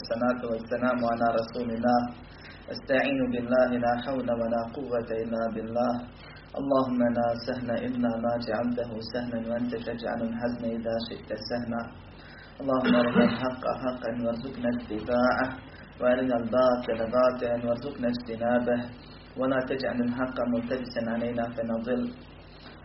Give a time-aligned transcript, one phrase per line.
[0.00, 2.00] الصلاة والسلام على رسول الله
[2.74, 5.92] استعين بالله لا حول ولا قوة إلا بالله.
[6.60, 11.82] اللهم لا سهل إلا ما جعلته سهلا وأنت تجعل الحزن إذا شئت سهلا.
[12.60, 15.46] اللهم ارنا الحق حقا وارزقنا اتباعه
[16.00, 18.78] وأرنا الباطل باطلا وارزقنا اجتنابه.
[19.40, 22.02] ولا تجعل الحق ملتبسا علينا فنضل.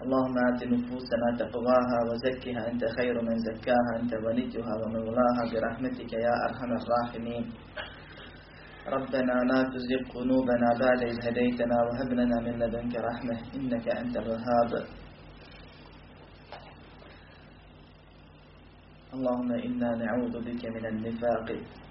[0.03, 6.71] اللهم آت نفوسنا تقواها وزكها أنت خير من زكاها أنت وليها ومولاها برحمتك يا أرحم
[6.79, 7.43] الراحمين.
[8.95, 14.71] ربنا لا تزغ قلوبنا بعد إذ هديتنا وهب لنا من لدنك رحمة إنك أنت الوهاب.
[19.15, 21.47] اللهم إنا نعوذ بك من النفاق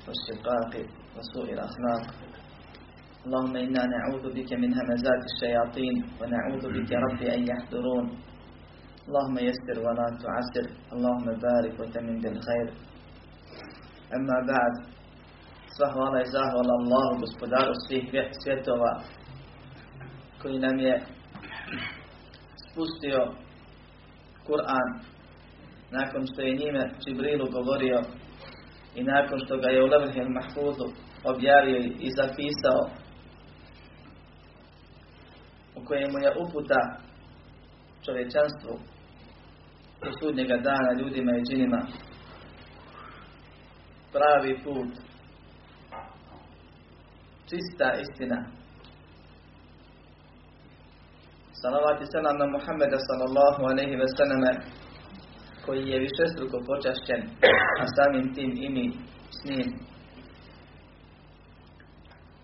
[0.06, 0.72] والشقاق
[1.16, 2.04] وسوء الأخلاق.
[3.26, 8.06] اللهم إنا نعوذ بك من همزات الشياطين ونعوذ بك ربي أن يحضرون.
[9.06, 10.66] اللهم يسر ولا تعسر.
[10.94, 12.68] اللهم بارك وتمن بالخير.
[14.16, 14.74] أما بعد
[15.78, 18.06] سبحان الله يزاه الله بسبدار السيح
[18.44, 18.92] سيتوا
[20.42, 20.90] كي نمي
[22.62, 23.22] سبستيو
[24.48, 24.88] قرآن.
[25.90, 28.00] nakon što je njime Čibrilu govorio
[28.94, 30.86] i nakon što ga je u Levhel Mahfuzu
[31.24, 32.08] objavio i
[35.88, 36.80] kojemu je uputa
[38.04, 38.72] čovječanstvu
[40.02, 41.80] do sudnjega dana ljudima i džinima.
[44.12, 44.92] Pravi put.
[47.48, 48.38] Čista istina.
[51.62, 54.52] Salavat i selam na Muhammeda sallallahu alaihi ve selleme
[55.66, 57.20] koji je višestruko počašćen
[57.82, 58.86] a samim tim i mi
[59.38, 59.68] s njim.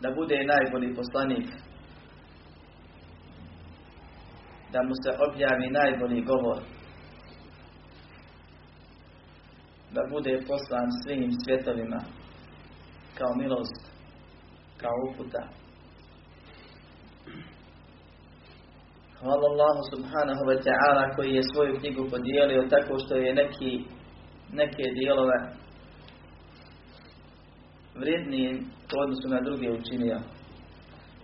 [0.00, 1.46] Da bude najbolji poslanik
[4.72, 6.58] da mu se objavi najbolji govor.
[9.94, 12.00] Da bude poslan svim svjetovima
[13.18, 13.92] kao milost
[14.76, 15.42] kao uputa.
[19.20, 23.84] Hvala Allahu subhanahu wa ta'ala koji je svoju knjigu podijelio tako što je neki,
[24.52, 25.38] neke dijelove
[27.94, 28.56] vrijednijim
[28.94, 30.18] u odnosu na druge učinio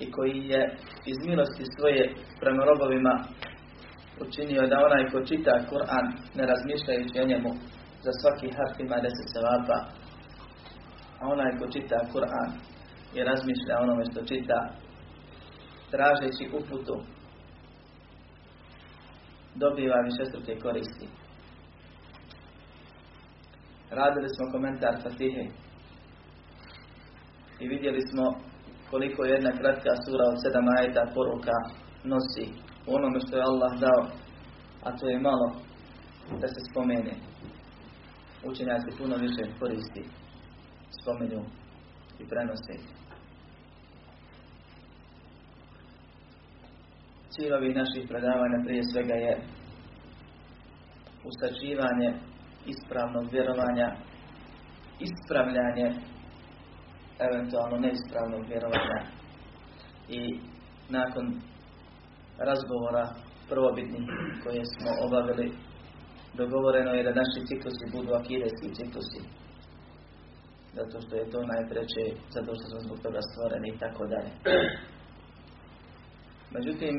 [0.01, 0.77] i koji je
[1.07, 3.15] iz milosti svoje prema robovima
[4.21, 7.51] učinio da onaj ko čita Kur'an ne razmišljajući o njemu
[8.05, 9.79] za svaki harf ima deset sevapa
[11.21, 12.51] a onaj ko čita Kur'an
[13.15, 14.59] i razmišlja onome što čita
[15.91, 16.97] tražeći uputu
[19.55, 21.07] dobiva višestruke koristi.
[23.91, 25.45] Radili smo komentar Fatihe
[27.61, 28.48] i vidjeli smo
[28.91, 31.57] koliko jedna kratka sura od sedam ajeta poruka
[32.05, 32.47] nosi
[32.87, 34.03] u onome što je Allah dao,
[34.87, 35.49] a to je malo
[36.41, 37.15] da se spomene.
[38.45, 40.03] Učenjaci puno više koristi,
[41.01, 41.43] spomenju
[42.21, 42.75] i prenose.
[47.31, 49.35] Cilj ovih naših predavanja prije svega je
[51.25, 52.11] ustačivanje
[52.67, 53.89] ispravnog vjerovanja,
[55.09, 55.89] ispravljanje
[57.27, 59.01] eventualno neispravnog vjerovanja
[60.09, 60.21] i
[60.89, 61.27] nakon
[62.39, 63.05] razgovora
[63.49, 64.07] prvobitnih
[64.43, 65.47] koje smo obavili
[66.35, 69.21] dogovoreno je da naši ciklusi budu akideski ciklusi.
[70.77, 74.31] Zato što je to najpreće zato što smo zbog toga stvoreni i tako dalje.
[76.57, 76.95] Međutim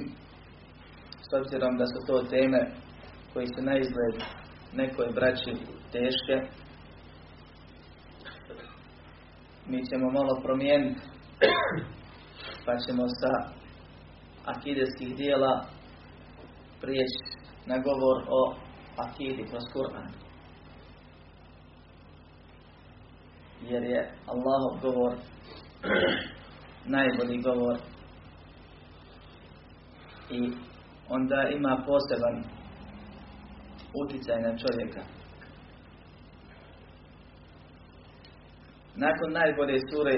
[1.29, 2.61] s obzirom da su to teme
[3.33, 4.15] koji su na izgled
[4.73, 5.51] nekoj braći
[5.91, 6.35] teške
[9.69, 11.01] mi ćemo malo promijeniti
[12.65, 13.51] pa ćemo sa
[14.45, 15.65] akideskih dijela
[16.81, 17.23] prijeći
[17.65, 18.55] na govor o
[18.97, 20.11] akidi kroz Kur'an.
[23.61, 25.15] Jer je Allahov govor
[26.85, 27.77] najbolji govor
[30.29, 30.51] i
[31.09, 32.43] onda ima poseban
[34.03, 35.18] utjecaj na čovjeka.
[38.95, 40.15] Nakon najbolje sure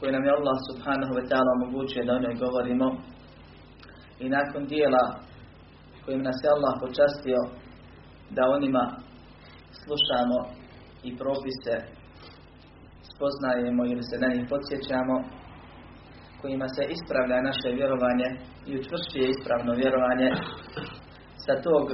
[0.00, 2.86] koje nam je Allah subhanahu wa ta'ala omogućuje da o njoj govorimo
[4.18, 5.04] i nakon dijela
[6.04, 7.40] kojim nas je Allah počastio
[8.36, 8.84] da onima
[9.82, 10.38] slušamo
[11.08, 11.74] i propise
[13.10, 15.16] spoznajemo ili se na njih podsjećamo
[16.40, 18.28] kojima se ispravlja naše vjerovanje
[18.68, 20.28] i učvršćuje ispravno vjerovanje
[21.44, 21.84] sa tog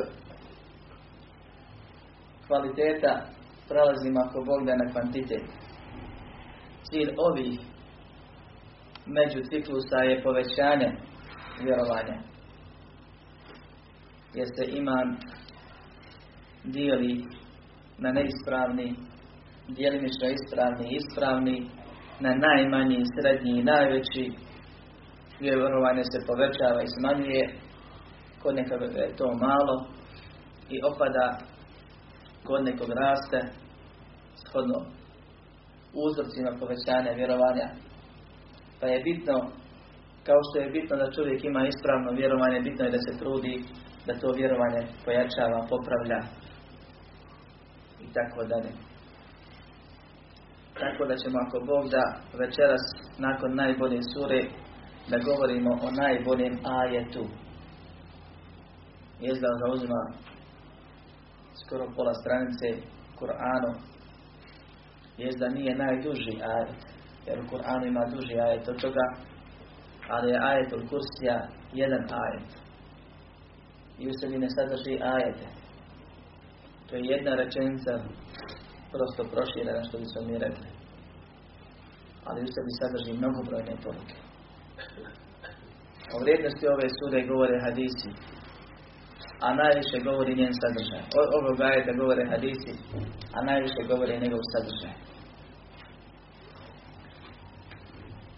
[2.46, 3.12] kvaliteta
[3.69, 5.44] prelazimo ako Bog da na kvantitet.
[6.91, 7.61] Cilj ovih
[9.06, 10.91] među ciklusa je povećanje
[11.62, 12.17] vjerovanja.
[14.35, 15.17] Jer se iman
[16.65, 17.25] dijeli
[17.99, 18.97] na neispravni
[19.69, 21.71] djelimično ispravni i ispravni,
[22.21, 24.33] na najmanji, srednji i najveći,
[25.41, 27.44] vjerovanje se povećava i smanjuje,
[28.43, 29.77] kod nekog je to malo
[30.71, 31.38] i opada,
[32.47, 33.41] kod nekog raste,
[34.49, 34.79] shodno
[36.05, 37.67] uzrocima povećanja vjerovanja.
[38.81, 39.37] Pa je bitno,
[40.27, 43.55] kao što je bitno da čovjek ima ispravno vjerovanje, bitno je da se trudi
[44.07, 46.21] da to vjerovanje pojačava, popravlja
[48.05, 48.71] i tako dalje.
[50.81, 52.05] Tako da ćemo ako Bog da
[52.43, 52.85] večeras
[53.19, 54.41] nakon najbolje sure
[55.11, 57.25] da govorimo o najboljem ajetu.
[59.21, 60.01] Jest da zauzima
[61.63, 62.67] skoro pola stranice
[63.19, 63.71] Kur'anu.
[65.19, 66.81] Jest da nije najduži ajet.
[67.27, 69.07] Jer u Kur'anu ima duži ajet od toga.
[70.09, 72.51] Ali je ajet od kursija jedan ajet.
[73.99, 75.47] I u sebi ne sadrži ajete.
[76.87, 77.93] To je jedna rečenica
[78.93, 80.69] prosto proširena što bi mi rekli.
[82.25, 84.17] Ali u sebi sadrži mnogobrojne poruke.
[86.15, 88.11] O vrijednosti ove sude govore hadisi,
[89.41, 91.03] a najviše govori njen sadržaj.
[91.19, 92.73] O, ovog ajeta govore hadisi,
[93.37, 94.94] a najviše govori njegov sadržaj.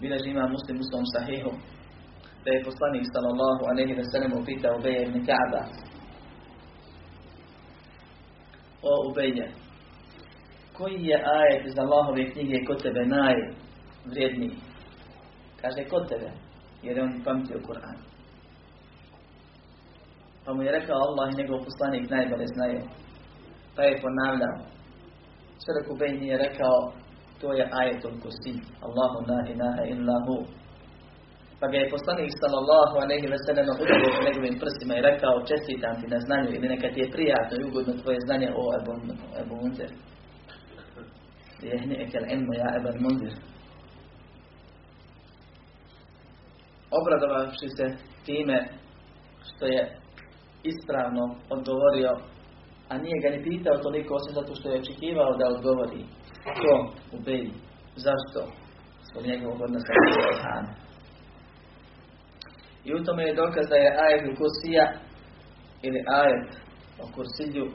[0.00, 1.53] Bileži ima muslim u svom sahihu,
[2.45, 5.62] da je poslanik sallallahu alaihi wa sallam upitao Ubeja ibn Ka'ba.
[8.83, 9.49] O Ubeja,
[10.77, 14.56] koji je ajet iz Allahove knjige kod tebe najvrijedniji?
[15.61, 16.31] Kaže, kod tebe,
[16.83, 18.08] jer je on pamtio Kur'an.
[20.49, 22.81] Pa mu je rekao Allah i njegov poslanik najbolje znaju.
[23.77, 24.56] Pa je ponavljao.
[25.62, 26.77] Sve Ubej nije rekao,
[27.41, 28.55] to je ajetul kursi.
[28.87, 30.37] Allahu la ilaha illahu.
[31.61, 35.95] Pa ga je poslanik sallallahu alaihi ve sellem udario po njegovim prstima i rekao, čestitam
[36.00, 38.93] ti na znanju ili neka ti je prijatno i ugodno tvoje znanje o Ebu,
[39.43, 39.91] Ebu Munzir.
[41.69, 42.25] Jehni ekel
[42.62, 43.35] ja Ebu Munzir.
[46.99, 47.87] obradovavši se
[48.27, 48.59] time
[49.49, 49.83] što je
[50.63, 52.11] ispravno odgovorio,
[52.89, 56.05] a nije ga ni pitao toliko osim zato što je očekivao da odgovori.
[56.45, 57.53] To u Beji.
[57.97, 58.41] Zašto?
[59.13, 60.73] Svog njegovog odnosa Kur'ana.
[62.85, 64.93] I u tome je dokaz da je ajet kursija
[65.83, 66.51] ili ajet
[67.03, 67.67] o kursilju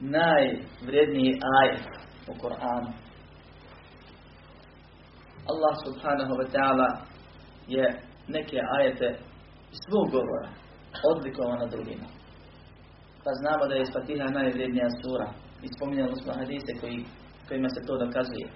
[0.00, 1.86] najvredniji ajet
[2.28, 2.92] u Kur'anu.
[5.50, 6.88] Allah subhanahu wa ta'ala
[7.68, 9.18] je neke ajete
[9.70, 10.48] svog govora
[11.12, 12.08] odlikovano drugima.
[13.24, 15.28] Pa znamo da je Fatiha najvrijednija sura.
[15.64, 16.98] I spominjali smo hadise koji,
[17.48, 18.46] kojima se to dokazuje.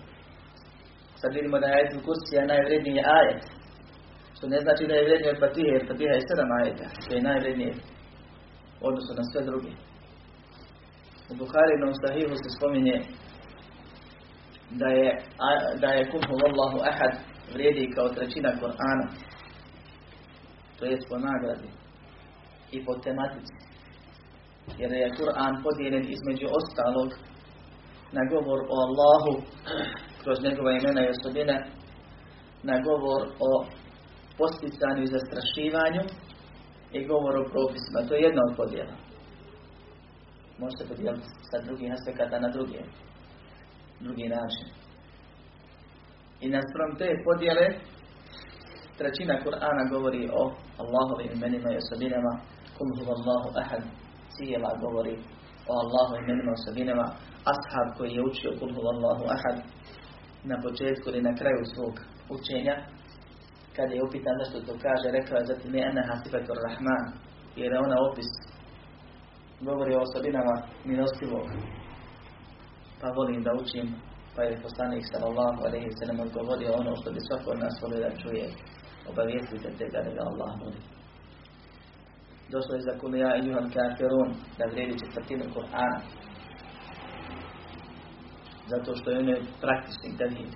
[1.21, 3.43] Sad vidimo da je ajet kursija najvrijedniji ajet.
[4.37, 6.87] Što ne znači da je vredniji od Fatiha, jer Fatiha je sedam ajeta.
[7.05, 7.73] To je najvrijednije
[8.89, 9.73] odnosno na sve druge.
[11.31, 12.97] U Buharinom sahihu se spominje
[14.81, 15.09] da je,
[15.83, 17.13] da je kulhu Allahu ahad
[17.55, 19.07] vrijedi kao trećina Korana.
[20.79, 21.69] To je po nagradi
[22.73, 23.57] i po tematici.
[24.79, 27.09] Jer je Kur'an podijeljen između ostalog
[28.17, 29.33] na govor o Allahu
[30.23, 31.57] kroz njegova imena i osobine,
[32.63, 33.51] na govor o
[34.39, 36.03] posticanju i zastrašivanju
[36.93, 38.07] i govor o propisima.
[38.09, 38.95] To je jedna od podjela.
[40.59, 42.81] Može se podijeliti sa drugih aspekata na drugi,
[44.01, 44.67] drugi način.
[46.41, 47.67] I naspram te podjele,
[48.99, 50.43] trećina Kur'ana govori o
[50.83, 52.33] Allahovim imenima i osobinama,
[52.77, 53.83] kum Allahu ahad,
[54.35, 55.15] cijela govori
[55.71, 57.07] o Allahu imenima osobinama,
[57.53, 59.57] ashab koji je učio kum Allahu ahad,
[60.51, 61.95] na početku ili na kraju svog
[62.37, 62.77] učenja,
[63.77, 67.05] kada je upitan nešto to kaže, rekao je zatim je ena hasifatur rahman,
[67.57, 68.31] jer je ona opis,
[69.61, 71.47] govori o osobinama milostivog,
[73.01, 73.87] pa volim da učim
[74.37, 78.19] pa je poslanik sallallahu alaihi sallam odgovorio ono što bi svako od nas volio da
[78.23, 78.47] čuje.
[79.11, 80.81] Obavijestite te da ga Allah voli.
[82.53, 84.29] Došlo je za kulija i juhan kafirun
[84.59, 85.99] da vrijedi četvrtinu Kur'ana.
[88.73, 90.51] Zato što je ono praktični dalil.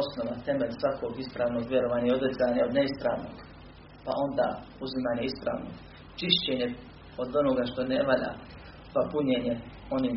[0.00, 3.36] Osnova, temelj svakog ispravnog vjerovanja i odricanja od neispravnog.
[4.04, 4.46] Pa onda
[4.84, 5.74] uzimanje ispravnog.
[6.18, 6.68] Čišćenje
[7.22, 8.32] od onoga što ne valja.
[8.94, 9.54] Pa punjenje
[9.96, 10.16] onim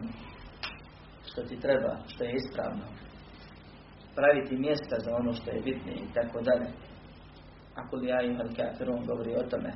[1.29, 2.85] što ti treba, što je ispravno.
[4.17, 6.67] Praviti mjesta za ono što je bitnije i tako dalje.
[7.81, 9.71] Ako li ja imam kafirun govori o tome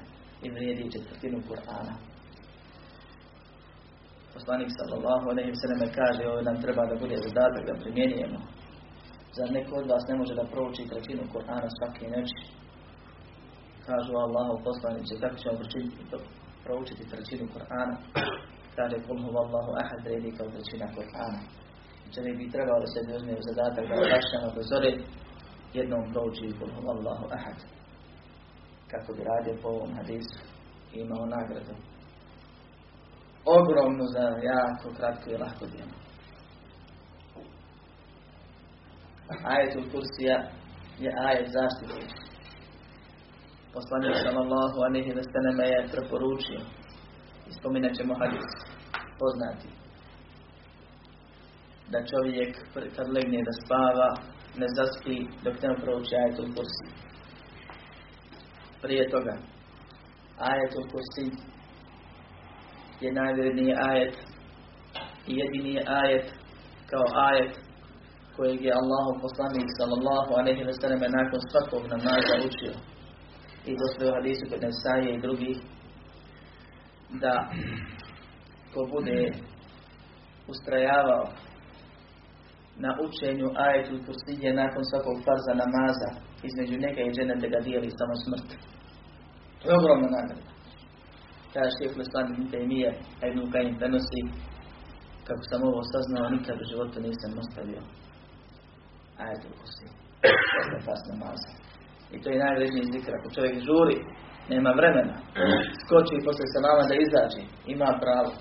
[0.46, 1.94] i vrijedi četvrtinu Kur'ana.
[4.34, 8.40] Poslanik sallallahu alaihi sallam kaže ovo nam treba da bude zadatak da primjenjujemo.
[9.38, 12.40] Zar neko od vas ne može da prouči trećinu Kur'ana svake noći?
[13.88, 15.58] Kažu Allahu poslaniće, tako ćemo
[16.64, 17.96] proučiti trećinu Kur'ana.
[18.78, 21.42] Kaže kul huwa Allahu ahad redi kao trećina Kur'ana.
[22.14, 24.92] čovjek bi trebao da se uzme u zadatak da obrašćamo do zore,
[25.78, 27.58] jednom prouči kul Allahu ahad.
[28.92, 30.40] Kako bi radio po ovom hadisu
[30.94, 31.76] i imao nagradu.
[33.46, 35.96] Ogromnu za jako kratko i lahko djelo.
[39.44, 40.38] Ajetul kursija
[41.00, 42.02] je ajet zaštite.
[43.74, 46.62] Poslanik sallallahu alaihi ve sellem je preporučio.
[47.60, 48.50] Spominat hadis
[49.20, 49.70] poznati.
[51.92, 52.52] Da čovjek
[52.96, 54.10] kad legne da spava,
[54.60, 57.11] ne zaspi dok ne prouči ajetul kursi.
[58.82, 59.34] Prije toga,
[60.38, 61.26] ajetul kursi
[63.02, 64.16] je najvredniji ajet
[65.28, 66.26] i jedini ajet
[66.90, 67.54] kao ajet
[68.36, 72.74] kojeg je Allahu poslanik sallallahu alaihi wa sallam nakon svakog namaza učio
[73.70, 75.58] i došlo u hadisu kod Nesaje i drugih
[77.24, 77.34] da
[78.74, 79.20] ko bude
[80.48, 81.26] ustrajavao
[82.84, 86.10] na učenju ajetu kursije nakon svakog farza namaza
[86.48, 88.71] između neka i dženete ga dijeli samo smrt.
[89.62, 90.52] To je ogromna nagrada.
[91.54, 92.92] Kaže šeheh Leslan ibn Taymiye,
[93.22, 94.22] a Ibn Kajim prenosi
[95.28, 97.82] kako sam ovo saznao, nikad u životu nisam ostavio
[99.24, 99.90] ajetu kursije.
[100.56, 101.52] Posle fars namaza.
[102.14, 103.12] I to je najvredniji zikr.
[103.16, 103.98] Ako čovjek žuri,
[104.54, 105.16] nema vremena,
[105.82, 107.42] skoči i posle salama da izađe,
[107.74, 108.32] ima pravo.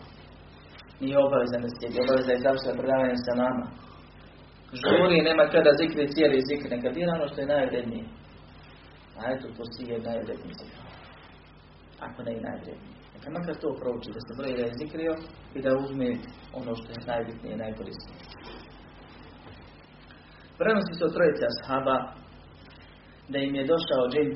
[1.03, 3.65] Nije obavezan da sjedi, obavezan je završava predavanje sa nama.
[4.83, 8.05] Žuri, nema kada zikri cijeli zikr, neka dira ono što je najvrednije.
[9.19, 10.57] A eto, to si je najvredniji.
[12.07, 12.97] Ako ne i najvredniji.
[13.15, 14.65] Neka makar to prouči, da se broji da
[15.57, 16.11] i da uzme
[16.61, 18.19] ono što je najbitnije i najkorisnije.
[20.59, 21.97] Prenosi se od trojice ashaba
[23.33, 24.31] da im je došao džin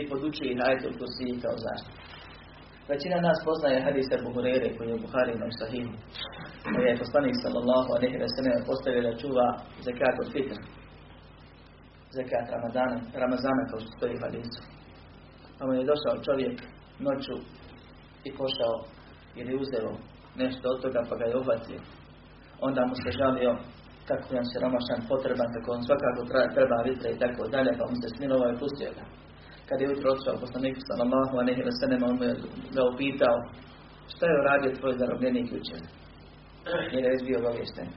[0.00, 2.02] i podučio ih ajetul kursi kao zaštitu.
[2.92, 5.94] Većina nas poznaje hadisa Buhurere koji je u Buharinom sahihu.
[6.72, 9.46] Koji je poslanik sallallahu alaihi wa sallam postavio da čuva
[9.86, 10.58] zekat od fitr.
[12.16, 14.60] Zekat Ramadana, Ramazana kao što stoji hadisu.
[15.58, 16.56] Pa mu je došao čovjek
[17.06, 17.36] noću
[18.28, 18.74] i pošao
[19.40, 19.90] ili uzeo
[20.42, 21.80] nešto od toga pa ga je uhvatio.
[22.66, 23.52] Onda mu se žalio
[24.08, 26.20] kako je on siromašan, potreban, kako on svakako
[26.56, 29.04] treba vitra i tako dalje, pa mu se smilovao i pustio ga.
[29.68, 32.34] Kad je ujutro otišao poslanik sallallahu alejhi ve sellem, on mu je
[32.76, 33.36] ga upitao
[34.12, 35.80] šta je uradio tvoj zarobljenik jučer?
[36.92, 37.88] Jer je izbio obavješten.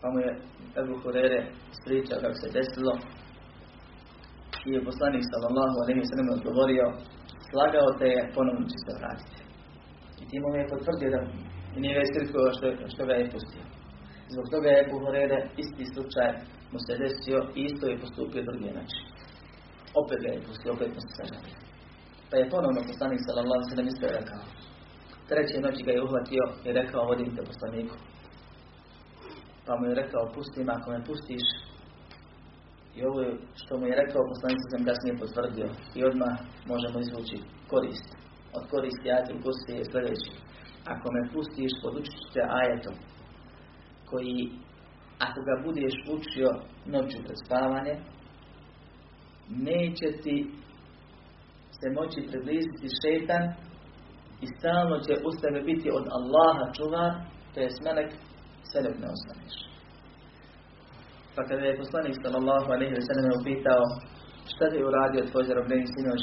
[0.00, 0.32] Pa mu je
[0.80, 1.40] Ebu Hurere
[1.72, 2.92] ispričao kako se desilo
[4.66, 6.86] i je poslanik sallallahu alejhi ve sellem odgovorio
[7.50, 9.38] slagao te je, ponovno će se vratiti.
[10.22, 11.20] I tim mu je potvrdio da
[11.82, 13.64] nije iskrikao što, što ga je pustio.
[14.34, 14.96] Zbog toga je Ebu
[15.62, 16.30] isti slučaj
[16.72, 19.02] mu se desio i isto je postupio drugi način.
[20.00, 21.56] Opet ga je pustio, opet mu se sažalio.
[22.30, 24.42] Pa je ponovno poslanik sallallahu sallam isto rekao.
[25.28, 27.96] Treće noći ga je uhvatio i rekao vodim te poslaniku.
[29.66, 31.46] Pa mu je rekao pusti ako me pustiš.
[32.96, 35.68] I ovo je što mu je rekao poslanik sam kasnije potvrdio.
[35.98, 36.34] I odmah
[36.72, 37.36] možemo izvući
[37.70, 38.08] korist.
[38.56, 40.32] Od koristi ajetom kursi je sljedeći.
[40.92, 42.96] Ako me pustiš, podučit te ajetom
[44.10, 44.38] koji
[45.26, 46.50] ako ga budeš učio
[46.94, 47.94] noću pred spavanje,
[49.48, 50.36] neće ti
[51.78, 53.44] se moći približiti šetan
[54.44, 57.06] i stalno će uz biti od Allaha čuva,
[57.54, 58.10] to je smelek,
[58.68, 59.71] sve dok ne ostaneš.
[61.34, 63.84] Pa kada je poslanik sallallahu alaihi wa sallam upitao
[64.52, 66.22] šta je uradio tvoj zarobljeni sinoć,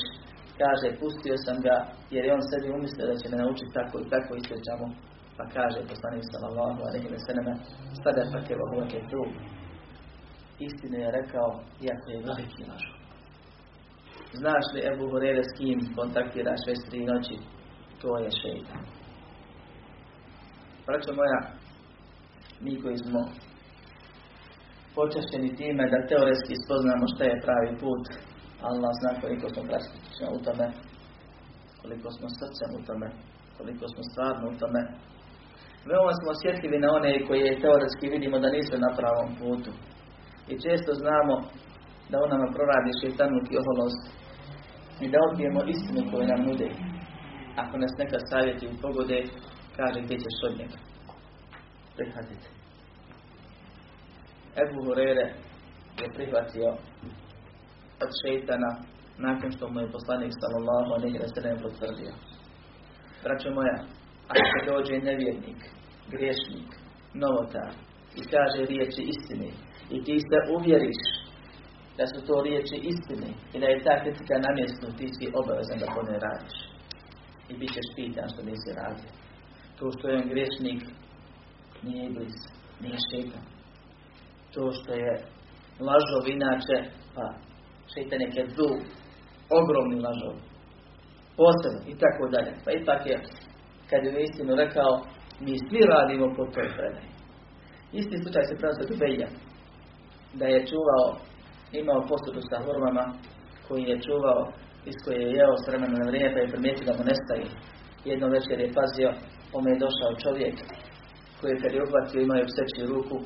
[0.61, 1.75] kaže, pustio sam ga
[2.13, 4.87] jer je on sebi umislio da će me naučiti tako i tako ispričamo
[5.39, 7.53] pa kaže poslanik sallallahu alejhi ve selleme
[8.03, 9.21] sada pa ke huwa tu.
[10.67, 11.49] Istinu je rekao
[11.85, 12.83] iako je veliki laž.
[14.41, 17.37] Znaš li Ebu Hurere s kim kontaktiraš već tri noći?
[18.01, 18.81] To je šeitan.
[20.85, 21.39] Braćo moja
[22.63, 23.21] mi koji smo
[24.99, 28.03] počešćeni time da teoretski spoznamo šta je pravi put
[28.69, 30.67] Allah zna koliko smo praktično u tome
[31.81, 33.07] koliko smo srcem u tome
[33.57, 34.81] koliko smo stvarno u tome
[35.87, 39.71] Veoma smo osjetljivi na one koje teoretski vidimo da nisu na pravom putu.
[40.51, 41.33] I često znamo
[42.09, 44.03] da on nama proradi šeitanuk i oholost
[45.03, 46.69] i da odbijemo istinu koju nam nude.
[47.61, 49.19] Ako nas neka savjeti u pogode,
[49.77, 50.77] kaže gdje ćeš od njega.
[54.61, 55.25] Ebu Hurere
[56.01, 56.69] je prihvatio
[58.03, 58.71] od šeitana
[59.17, 62.13] nakon što mu je poslanik sallallahu alaihi wa sallam potvrdio.
[63.23, 63.77] Braćo moja,
[64.33, 65.61] ako dođe nevjernik,
[66.13, 66.69] griješnik,
[67.13, 67.71] novotar
[68.19, 69.49] i kaže riječi istine
[69.95, 71.01] i ti se uvjeriš
[71.97, 75.79] da su to riječi istine i da je ta kritika na mjestu, ti si obavezan
[75.79, 76.55] da to ne radiš.
[77.49, 79.09] I bit ćeš pitan što nisi radio.
[79.77, 80.81] To što je on griješnik,
[81.83, 82.37] nije iblis,
[82.81, 83.58] nije šeitan.
[84.53, 85.11] To što je
[85.79, 86.77] lažov inače,
[87.15, 87.25] pa
[87.93, 88.69] šeitan je kedu,
[89.59, 90.35] ogromni lažov,
[91.39, 92.51] posebno i tako dalje.
[92.65, 93.17] Pa ipak je,
[93.89, 94.91] kad je istinu rekao,
[95.39, 97.09] mi svi radimo po toj predaji.
[97.91, 99.29] Isti slučaj se prenosi od Beja,
[100.33, 101.07] da je čuvao,
[101.81, 103.05] imao posudu sa hormama,
[103.67, 104.41] koji je čuvao,
[104.89, 107.47] iz koje je jeo s vremena na vrijeme, pa je primijetio da mu nestaje.
[108.09, 109.09] Jedno večer je pazio,
[109.57, 110.55] ome je došao čovjek,
[111.39, 113.17] koji kad je uhvatio imao je pseći ruku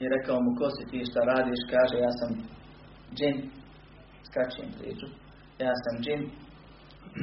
[0.00, 2.30] i rekao mu, ko si ti šta radiš, kaže, ja sam
[3.16, 3.36] džin,
[4.28, 5.06] skraćujem priču,
[5.58, 6.22] ja sam džin,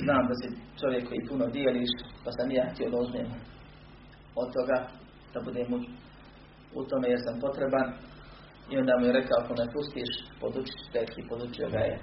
[0.03, 0.47] znam da si
[0.79, 1.91] čovjek koji puno dijeliš,
[2.23, 2.97] pa sam ja htio da
[4.41, 4.77] od toga,
[5.33, 5.79] da budem u,
[6.79, 7.87] u tome jer sam potreban.
[8.71, 10.11] I onda mu je rekao, ako me pustiš,
[10.41, 10.77] podučit
[11.13, 11.99] ću i podučio ga je.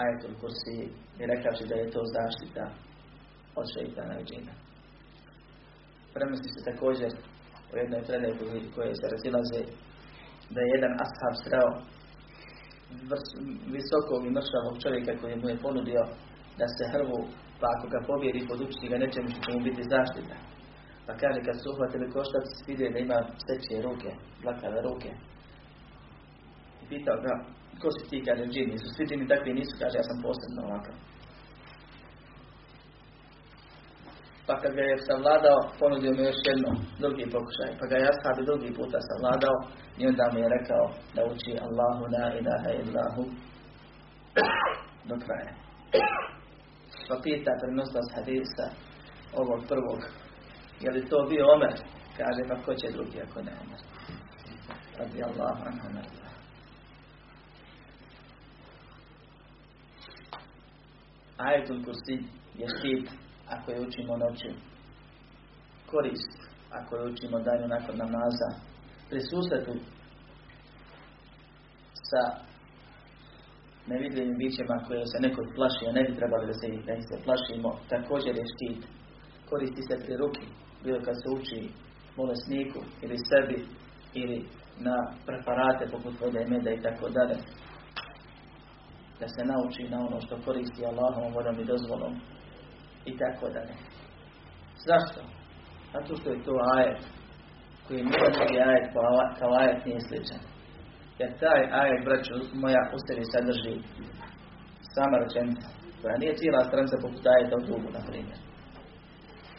[0.00, 0.74] Ajetul kursi
[1.20, 1.26] i
[1.68, 2.64] da je to zaštita
[3.56, 4.52] od šeitana i džina.
[6.14, 7.10] Premisli se također
[7.72, 8.34] u jednoj predaji
[8.74, 9.60] koje se razilaze
[10.54, 11.70] da je jedan ashab sreo
[13.74, 16.02] visokog i mršavog čovjeka koji mu je ponudio
[16.58, 17.18] da se hrvu,
[17.60, 20.36] pa ako ga pobjedi, podučiti ga nečemu što će mu biti zaštita.
[21.06, 24.10] Pa kaže, kad su uhvatili koštac, vidio da ima steće ruke,
[24.42, 25.10] dlakave ruke.
[26.82, 27.32] I pitao ga,
[27.80, 30.94] ko si ti, kaže, džini, su svi džini takvi nisu, kaže, ja sam posebno ovakav.
[34.46, 36.70] Pa kad ga je savladao, ponudio mu još jedno,
[37.02, 37.70] drugi pokušaj.
[37.78, 39.56] Pa ga je ashabi drugi puta savladao
[39.98, 40.84] i onda mu je rekao
[41.14, 43.22] da uči Allahu la ilaha illahu
[45.08, 45.52] do kraja.
[47.08, 48.66] Pa pita prenoslas hadisa
[49.40, 50.00] ovog prvog,
[50.80, 51.74] je li to bio Omer?
[52.16, 53.80] Kaže, pa ko će drugi ako ne Omer?
[54.98, 56.28] Radi Allahu anhu narda.
[61.36, 62.16] Ajetul kursi
[62.58, 63.10] je štit
[63.54, 64.50] ako je učimo noću.
[65.90, 68.48] Korist ako je učimo danju nakon namaza.
[69.08, 69.74] Pri susretu
[72.10, 72.22] sa
[73.86, 77.70] nevidljivim bićima koje se neko plaši, a ne bi trebali da se, da se plašimo,
[77.92, 78.80] također je štit.
[79.50, 80.46] Koristi se pri ruki,
[80.84, 81.60] bilo kad se uči
[82.16, 83.58] bolesniku ili sebi
[84.20, 84.38] ili
[84.86, 87.36] na preparate poput vode i meda i tako dalje.
[89.20, 92.14] Da se nauči na ono što koristi Allahom, vodom i dozvolom
[93.10, 93.74] i tako dalje.
[94.88, 95.20] Zašto?
[95.92, 97.00] Zato što je to ajet
[97.84, 98.86] koji je milostiv ajet
[99.38, 100.42] kao ajet nije sličan.
[101.18, 103.74] Jer taj ajet, braću moja, u sebi sadrži
[104.94, 105.68] sama rečenica,
[106.00, 108.38] koja nije cijela stranca poput ajeta u dugu, na primjer.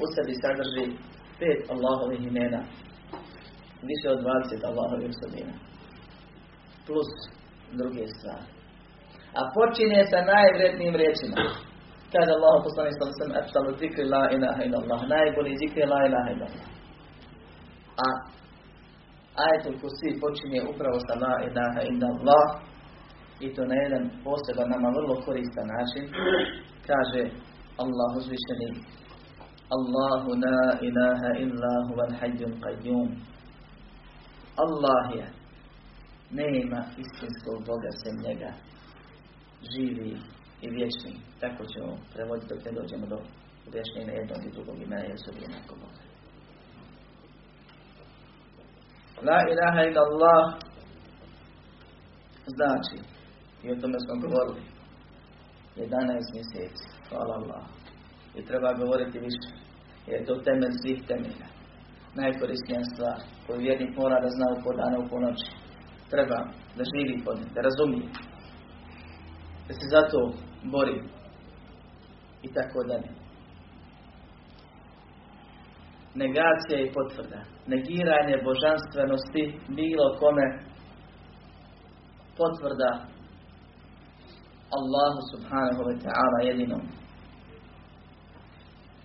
[0.04, 0.86] U sebi sadrži
[1.40, 2.62] pet Allahovih imena,
[3.90, 5.54] više od 20 Allahovih osobina,
[6.86, 7.10] plus
[7.80, 8.48] druge stvari.
[9.40, 11.38] A počinje sa najvrednijim riječima.
[12.14, 15.00] Kaže Allah poslani sallam sam eftalu zikri la ilaha ila Allah.
[15.14, 16.70] Najbolji zikri la ilaha ila Allah.
[18.06, 18.08] A
[19.46, 22.46] ajetul kursi počinje upravo sa la ilaha ila Allah.
[23.42, 26.06] I to na jedan poseban nama vrlo koristan način.
[26.88, 27.22] Kaže
[27.84, 28.70] Allah uzvišeni
[29.76, 33.10] Allahu la ilaha illa huva hayyul qayyum.
[34.64, 35.26] Allah je
[36.32, 38.52] nema istinskog Boga sem njega.
[39.72, 40.18] Živi
[40.66, 41.14] i vječni.
[41.42, 43.18] Tako ćemo prevoditi dok ne dođemo do
[43.68, 46.02] objašnjenja jednog i drugog imena i osobina ako Boga.
[49.28, 50.42] La ilaha illa Allah
[52.58, 52.98] znači,
[53.64, 54.62] i o tome smo govorili,
[55.78, 57.64] 11 mjeseci, hvala Allah.
[58.38, 59.50] I treba govoriti više,
[60.08, 61.48] jer je to temelj svih temelja.
[62.22, 65.50] Najkorisnija stvar koju vjernik mora da zna u podane u ponoći.
[66.14, 66.40] Treba
[66.78, 68.08] da živi pod da razumije.
[69.68, 70.20] Da se zato
[70.64, 71.02] bori.
[72.42, 73.10] I tako dalje.
[76.16, 77.40] Negacija i potvrda.
[77.68, 80.46] Negiranje božanstvenosti bilo kome
[82.38, 82.92] potvrda
[84.78, 86.82] Allahu subhanahu wa ta'ala jedinom.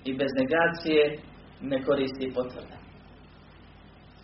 [0.05, 1.03] I bez negacije
[1.61, 2.77] ne koristi potvrda.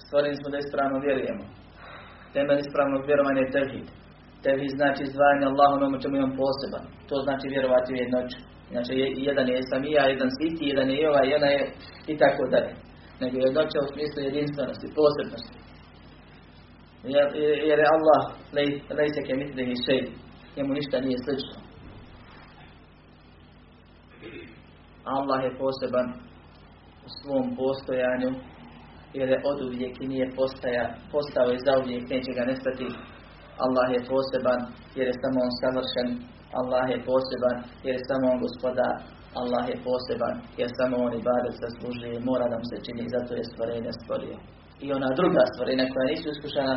[0.06, 1.44] Stvoreni smo da ispravno vjerujemo.
[2.32, 4.03] Temelj ispravnog vjerovanja je tevhid.
[4.44, 6.84] Tevhid znači izdvajanje Allahu na čemu imam poseban.
[7.08, 8.38] To znači vjerovati u jednoću.
[8.72, 8.92] Znači
[9.28, 11.62] jedan je sam i ja, jedan si ti, jedan je i ovaj, jedna je
[12.12, 12.72] i tako dalje.
[13.20, 15.56] Nego jednoća u smislu jedinstvenosti, posebnosti.
[17.14, 17.26] Jer,
[17.68, 18.22] jer je Allah
[18.98, 20.02] lejse ke mitlihi šej.
[20.56, 21.58] Njemu ništa nije slično.
[25.04, 26.08] Allah je poseban
[27.06, 28.30] u svom postojanju
[29.14, 32.86] jer je od uvijek i nije postaja, postao i zauvijek, neće ga nestati.
[33.64, 34.60] Allah je poseban
[34.96, 36.08] jer je samo on savršen,
[36.60, 38.94] Allah je poseban jer je samo on gospodar.
[39.40, 43.44] Allah je poseban jer samo on i bade zaslužuje mora nam se čini zato je
[43.50, 44.36] stvorenje stvorio.
[44.84, 46.76] I ona druga stvorenja koja nisu iskušana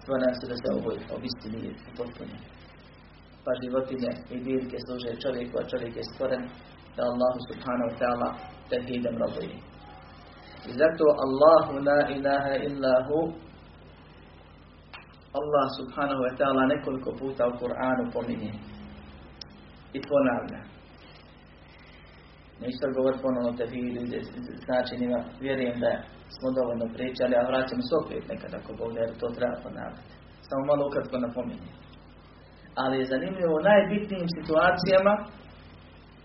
[0.00, 2.36] stvorena su da se ovoj obistini i potpuni.
[3.44, 6.42] Pa životinje i biljke služe čovjeku, a čovjek je stvoren
[6.96, 8.28] da Allahu subhanahu wa ta'ala
[8.70, 9.56] tevhidem robuje.
[10.68, 13.18] I zato Allahu la ilaha illahu
[15.38, 18.52] Allah subhanahu wa ta'ala nekoliko puta u Kur'anu pominje
[19.96, 20.60] i ponavlja.
[22.60, 24.00] Neću govoriti ponovno tevhidu
[24.66, 25.92] znači nima, vjerujem da
[26.36, 30.12] smo dovoljno pričali, a vraćamo se opet nekada ako Bog jer to treba ponavljati.
[30.48, 31.70] Samo malo ukratko napominje.
[32.82, 35.14] Ali je zanimljivo u najbitnijim situacijama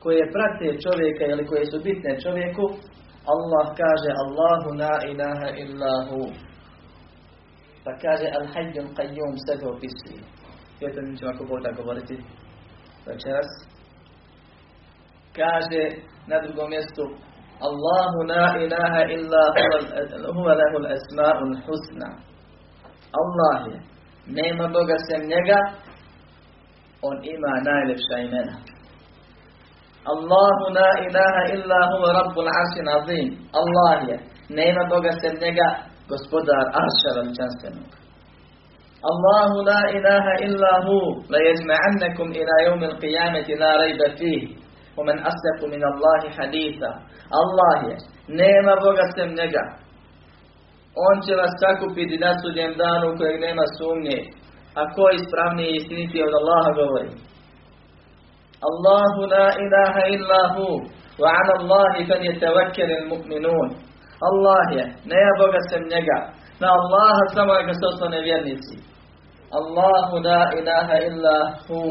[0.03, 2.65] koje prate čovjeka ili koje su bitne čovjeku,
[3.33, 6.21] Allah kaže Allahu la ilaha illahu.
[7.87, 10.19] Pa kaže al hayyul qayyum sebe opisuje.
[10.79, 12.15] Vjerujem mi ćemo ako Bog da govoriti
[13.05, 13.49] večeras.
[15.37, 15.83] Kaže
[16.27, 17.03] na drugom mjestu
[17.67, 19.43] Allahu la ilaha illa
[20.35, 22.09] huwa lahu al-asma'ul husna.
[23.19, 23.77] Allah je,
[24.37, 25.59] nema Boga sem njega,
[27.01, 28.55] on ima najljepša imena.
[30.13, 33.27] Allahu la ilaha illa huwa rabbul aršin azim.
[33.59, 34.15] Allah je,
[34.49, 35.69] nema Boga sem njega,
[36.09, 37.91] gospodar arša veličanstvenog.
[39.11, 40.97] Allahu la ilaha illa hu,
[41.33, 44.67] la yajma'annakum ila yawmil qiyamati la rayba fihi.
[44.97, 46.91] ومن أصدق من الله حديثا
[47.41, 47.95] Allah je,
[48.39, 49.63] nema Boga sem njega.
[51.07, 54.19] On će vas sakupiti na sudnjem danu kojeg nema sumnje.
[54.79, 57.11] A ko ispravnije i istiniti od Allaha govori?
[58.69, 60.67] Allahu la ilaha illa hu,
[61.21, 63.67] wa ala Allahi fan yatawakkal al-mu'minun.
[64.29, 66.19] Allah je, nema Boga sem njega.
[66.61, 68.75] Na Allaha samo je gospodstvo nevjernici.
[69.59, 71.81] Allahu da ilaha illa hu,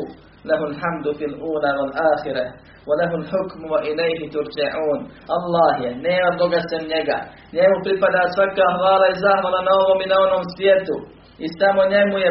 [0.49, 2.47] lehu hamdu fil ula wal ahire,
[2.89, 5.01] wa lehu hukmu wa ilaihi turđe'un.
[5.37, 7.19] Allah je, nema Boga sem njega.
[7.57, 10.97] Njemu pripada svaka hvala i zahvala na ovom i na onom svijetu.
[11.45, 12.31] I samo njemu je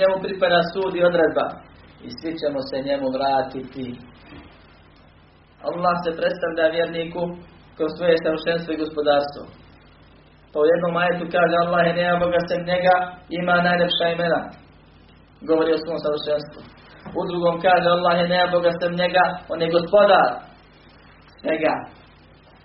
[0.00, 1.46] njemu pripada sud i odredba.
[2.06, 3.86] I svi ćemo se njemu vratiti.
[5.68, 7.22] Allah se predstavlja vjerniku
[7.76, 9.42] kroz svoje savršenstvo i gospodarstvo.
[10.50, 12.94] Pa u jednom majetu kaže Allah je nema Boga sem njega,
[13.40, 14.42] ima najljepša imena.
[15.48, 16.60] Govori o svom savršenstvu.
[17.18, 20.28] U drugom kaže Allah je nema Boga sem njega, on je gospodar
[21.40, 21.74] svega.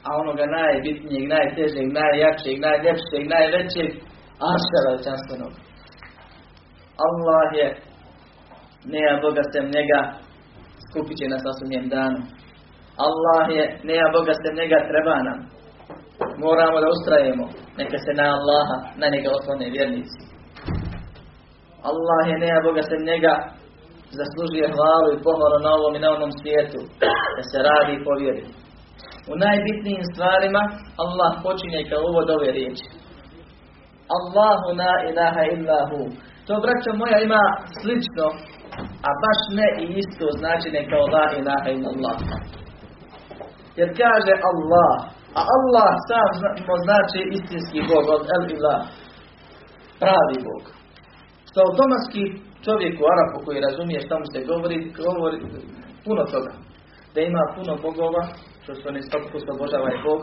[0.07, 3.89] A onoga najbitnijeg, najtežeg, najjačeg, najljepšeg, najvećeg,
[4.51, 5.53] arša veličanstvenog.
[7.07, 7.67] Allah je
[8.93, 9.99] nema Boga sem njega,
[10.87, 12.19] skupit će nas na sudnjem danu.
[13.05, 15.39] Allah je, nema Boga sem njega, treba nam.
[16.43, 17.45] Moramo da ustrajemo,
[17.79, 20.19] neka se na Allaha, na njega oslone vjernici.
[21.89, 23.33] Allah je, nema Boga sem njega,
[24.19, 26.79] zaslužuje hvalu i pohvalu na ovom i na onom svijetu,
[27.35, 28.43] da se radi i povjeri.
[29.31, 30.63] U najbitnijim stvarima
[31.03, 32.87] Allah počinje kao uvod ove riječi.
[34.17, 35.99] Allahu la ilaha illahu.
[36.47, 37.43] To, braćo moja, ima
[37.79, 38.25] slično,
[39.07, 42.17] a baš ne i isto značenje kao la ilaha illallah.
[43.79, 44.93] Jer kaže Allah,
[45.39, 46.27] a Allah sam
[46.87, 48.81] znači istinski Bog od el ilah,
[50.01, 50.63] pravi Bog.
[51.49, 52.23] Što automatski
[52.65, 55.37] čovjeku Arapu koji razumije šta mu se govori, govori
[56.05, 56.53] puno toga.
[57.13, 58.23] Da ima puno bogova,
[58.63, 59.17] što se oni sto
[59.55, 60.21] obožava je Bog,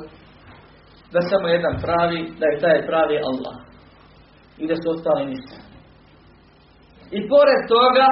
[1.12, 3.56] da samo jedan pravi, da je taj pravi Allah.
[4.62, 5.56] I da su ostali ništa.
[7.16, 8.06] I pored toga,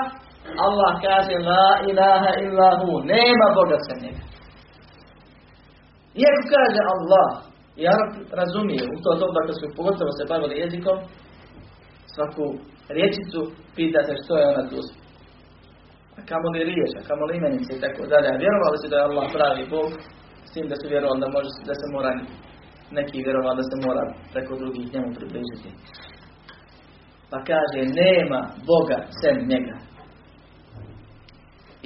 [0.66, 4.22] Allah kaže La ilaha illahu, nema Boga sa njega.
[6.22, 7.28] Iako kaže Allah,
[7.92, 10.98] Arab razumije u to doba kad su pogotovo se bavili jezikom,
[12.14, 12.44] svaku
[12.96, 13.40] riječicu
[13.76, 14.80] pita se što je ona tu.
[16.18, 18.28] A kamo li riječ, a kamo li imenice i tako dalje.
[18.30, 19.90] A vjerovali su da je Allah pravi Bog,
[20.48, 22.10] s tim da su vjerovali da, može, da se mora,
[22.98, 24.02] neki vjerovali da se mora
[24.32, 25.68] preko drugih njemu približiti.
[27.30, 29.76] Pa kaže, nema Boga sem njega.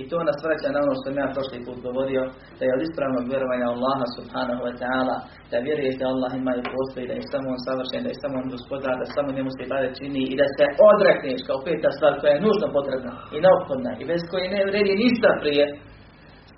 [0.00, 2.22] I to nas vraća na ono što sam ja prošli put govorio,
[2.58, 5.16] da je od ispravnog vjerovanja Allaha subhanahu wa ta'ala,
[5.50, 8.34] da vjeruješ da Allah ima i postoji, da je samo on savršen, da je samo
[8.42, 12.12] on gospodar, da samo njemu se bade čini i da se odrekneš kao peta stvar
[12.20, 15.64] koja je nužno potrebna i neophodna i bez koje ne vredi ništa prije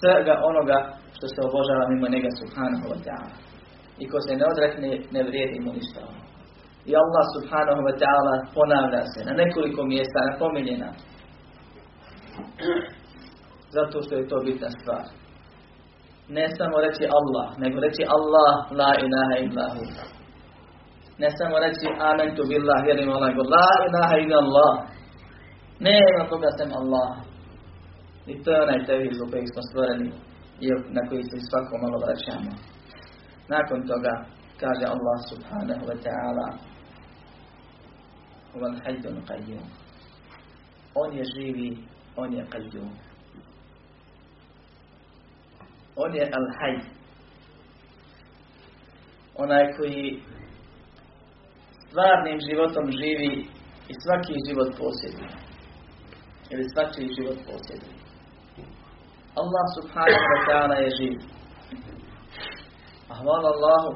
[0.00, 0.78] svega onoga
[1.16, 3.32] što se obožava mimo njega subhanahu wa ta'ala.
[4.02, 6.00] I ko se ne odrekne, ne vrijedi mu ništa.
[6.90, 10.94] I Allah subhanahu wa ta'ala ponavlja se na nekoliko mjesta, napominje nam.
[13.74, 15.04] Zato što je to bitna stvar.
[16.36, 19.84] Ne samo reći Allah, nego reći Allah, la ilaha illahu.
[21.22, 24.72] Ne samo reći amentu billah, vjerujem Allah, nego la ilaha illallah.
[25.86, 27.10] Nema Boga sem Allah.
[28.30, 30.08] I to je onaj tevhid zbog kojeg smo stvoreni
[30.64, 32.52] i na koji se svako malo vraćamo.
[33.54, 34.14] Nakon toga
[34.62, 36.46] kaže Allah subhanahu wa ta'ala
[38.60, 39.64] Wal hajdun qayyum
[40.94, 41.70] On je živi,
[42.16, 42.90] on je qayyum.
[45.96, 46.76] On je al-haj.
[49.34, 50.22] Onaj koji
[51.88, 53.48] stvarnim životom živi
[53.88, 55.30] i svaki život posjeduje.
[56.50, 57.96] Ili svaki život posjeduje.
[59.42, 61.14] Allah subhanahu wa ta'ala je živ.
[63.08, 63.90] A hvala Allahu,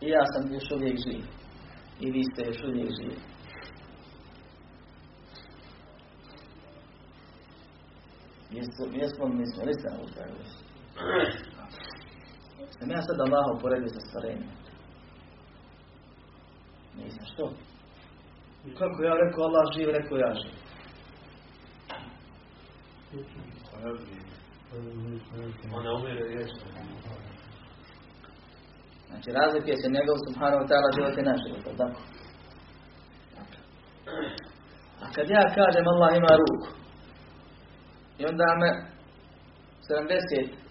[0.00, 1.22] i ja sam još uvijek živ.
[2.00, 3.18] I vi ste još uvijek živi.
[8.50, 10.65] Jesmo, nismo, nisam uzgledali.
[12.78, 14.50] Sam ja sad Allah uporedio sa stvarenjem.
[16.96, 17.52] Nisam, što?
[18.78, 20.54] Kako ja rekao Allah živ, rekao ja živ.
[25.72, 26.66] Ona umire vječno.
[29.08, 32.00] Znači razlikuje se njegov subhanahu ta'ala život i naš život, tako?
[35.02, 36.68] A kad ja kažem Allah ima ruku
[38.18, 38.70] i onda me
[39.88, 40.65] 70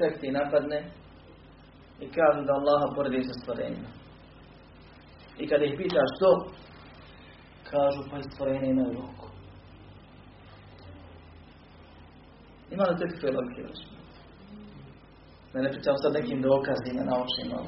[0.00, 0.78] sekti napadne
[2.00, 3.90] i kažu da Allaha poredi sa stvorenjima.
[5.38, 6.30] I kada ih pitaš što,
[7.70, 9.26] kažu pa i stvorenje imaju ruku.
[12.70, 13.88] Ima li takve logike vrši?
[15.52, 17.58] Da ne pričam sad nekim dokazima na očima.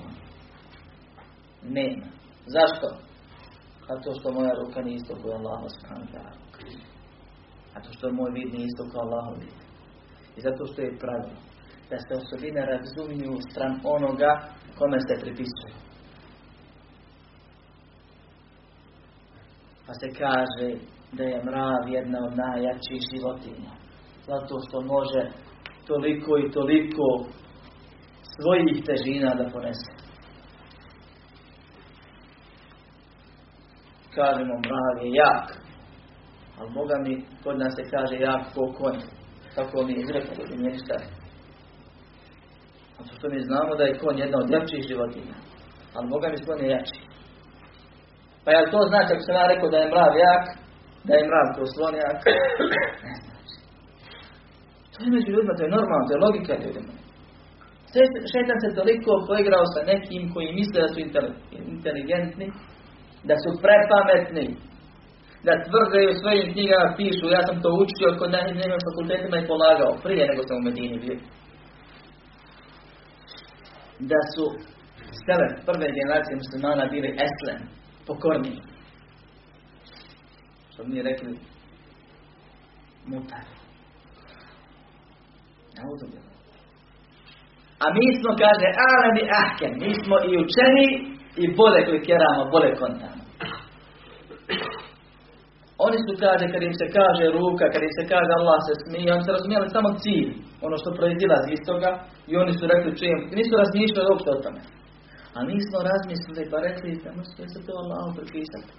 [1.77, 2.07] Nema.
[2.55, 2.87] Zašto?
[3.89, 6.37] Zato što moja ruka nije isto koja Allah subhanahu ta'ala.
[7.75, 9.59] Zato što moj vid nije isto kao Allahov vid.
[10.37, 11.52] I zato što je pravilo.
[11.93, 14.33] Da se osobine razumiju stran onoga
[14.79, 15.75] kome se pripisuju.
[19.87, 20.69] Pa se kaže
[21.13, 23.73] da je mrav jedna od najjačih životinja.
[24.27, 25.23] Zato što može
[25.87, 27.05] toliko i toliko
[28.35, 29.93] svojih težina da ponese.
[34.15, 35.47] Kažemo, mrav je jak.
[36.59, 39.01] Ali Boga mi, kod nas se kaže jak ko konj.
[39.55, 40.97] Tako mi izrekao da nije šta.
[40.97, 41.22] Zato
[43.17, 45.37] što mi znamo da je konj jedna od jačih životinja.
[45.95, 47.01] Ali Boga mi slon je jači.
[48.45, 50.45] Pa jel to znači, ako sam ja rekao da je mrav jak,
[51.07, 52.21] da je mrav ko slon jak?
[53.07, 53.57] Ne znači.
[54.93, 56.93] To je među ljudima, to je normalno, to je logika ljudima.
[58.33, 60.99] Šetan se toliko poigrao sa nekim koji misle da su
[61.75, 62.49] inteligentni,
[63.29, 64.47] da su prepametni,
[65.47, 69.93] da tvrde u svojim knjigama pišu, ja sam to učio kod najnim fakultetima i polagao,
[70.05, 71.17] prije nego sam u Medini bio.
[73.99, 74.45] Da su
[75.23, 77.61] stele prve generacije muslimana bili eslen,
[78.07, 78.61] pokorni.
[80.71, 81.39] Što mi rekli,
[83.07, 83.47] mutar.
[85.77, 86.33] Ne uzubilo.
[87.79, 90.89] A mi smo, kaže, alemi ahkem, mi smo i učeni
[91.37, 93.22] i bolje klikjeramo, bolje kontamo.
[95.87, 99.09] Oni su, kaže, kad im se kaže ruka, kad im se kaže Allah se smije,
[99.17, 100.31] oni su razumijeli samo cilj,
[100.67, 101.91] ono što proizilazi iz toga,
[102.31, 104.61] i oni su rekli čujem, nisu razmišljali uopšte o tome.
[105.37, 108.73] A mi smo razmislili pa rekli da možete se to Allahu pripisati.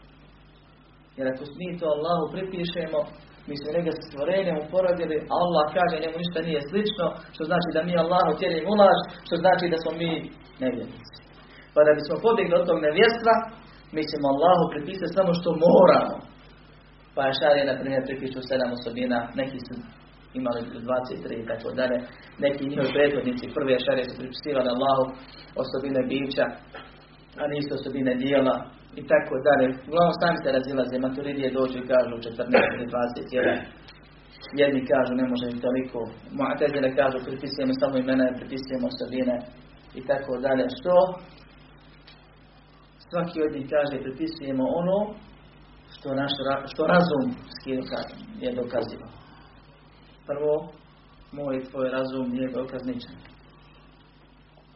[1.18, 3.00] Jer ako mi to Allahu pripišemo,
[3.48, 7.94] mi smo njega stvorenjem uporadili, Allah kaže njemu ništa nije slično, što znači da mi
[8.04, 10.12] Allahu tjerim ulaž, što znači da smo mi
[10.64, 11.20] nevjernici.
[11.74, 13.34] Pa da bismo pobjegli od tog nevjerstva,
[13.96, 16.16] mi ćemo Allahu pripisati samo što moramo.
[17.16, 19.74] Pa je šarije, na primjer, pripišu sedam osobina, neki su
[20.40, 21.98] imali 23 i tako dalje,
[22.46, 25.06] neki njihovi prethodnici, prve šarije su pripisivali Allahu
[25.64, 26.46] osobine bića,
[27.42, 28.56] a nisu osobine dijela,
[29.00, 29.66] i tako dalje.
[29.88, 33.58] Uglavnom sami se razilaze, maturidije dođu i kažu 14 ili 21.
[34.62, 36.00] Jedni kažu ne može toliko.
[36.40, 39.36] Mu'tezile kažu pripisujemo samo imena, pripisujemo osobine
[40.00, 40.66] i tako dalje.
[40.78, 40.96] Što?
[43.08, 44.98] Svaki od njih kaže pripisujemo ono
[46.04, 46.32] što, naš,
[46.72, 47.26] što razum
[48.44, 49.08] je dokazivo.
[50.28, 50.54] Prvo,
[51.32, 53.16] moj tvoj razum nije dokaz ničem.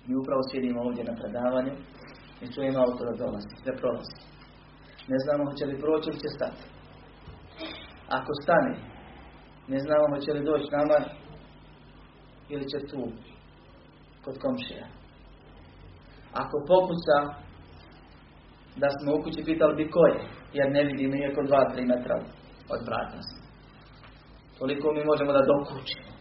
[0.08, 1.74] Mi upravo sjedimo ovdje na predavanju
[2.42, 4.18] i čujemo autora dolazi, sve prolazi.
[5.12, 6.64] Ne znamo hoće li proći ili će stati.
[8.18, 8.74] Ako stane,
[9.68, 10.98] ne znamo hoće li doći nama
[12.50, 13.02] ili će tu,
[14.24, 14.88] kod komšija.
[16.42, 17.18] Ako pokuca,
[18.82, 20.20] da smo u kući pitali bi ko je,
[20.58, 22.16] jer ne vidimo iako 2-3 metra
[22.74, 23.20] od vrata.
[24.60, 26.12] Toliko mi možemo da dokućimo.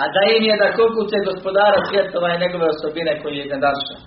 [0.00, 3.98] A da im je da kokuće gospodara svjetova i njegove osobine koji je nadarša.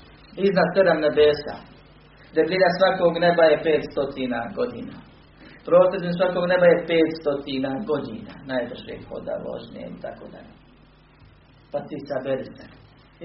[0.46, 1.56] Iznad sedam nebesa.
[2.36, 4.96] Debljina svakog neba je pet stotina godina.
[5.68, 10.54] Prosječni svakog neba je 500 godina, najbrže hoda, vožnje i tako dalje.
[11.72, 12.66] Pa ti saberi se.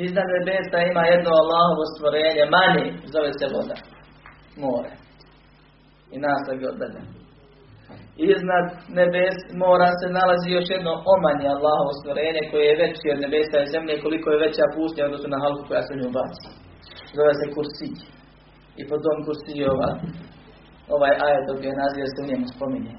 [0.04, 3.76] Iznad nebesa ima jedno Allahovo stvorenje, manje, zove se voda,
[4.56, 4.90] more.
[6.14, 6.78] I naslage od
[8.30, 8.66] Iznad
[8.98, 13.72] nebes mora se nalazi još jedno omanje Allahovo stvorenje koje je veće od nebesa i
[13.74, 16.48] zemlje koliko je veća pustinja odnosno na halku koja se nju baci.
[17.16, 17.90] Zove se kursi.
[18.80, 19.90] I po tom kursi ova,
[20.94, 22.94] ovaj ajet dok je naziv se u njemu spominje.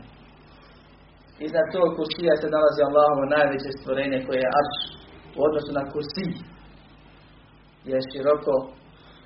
[1.45, 4.77] Iznad tog kursija se nalazi Allahovo najveće stvorenje koje je arš
[5.37, 6.27] u odnosu na kursi.
[7.89, 8.53] Je široko